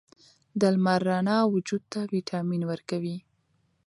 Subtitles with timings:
[0.59, 3.17] د لمر رڼا وجود ته ویټامین ورکوي.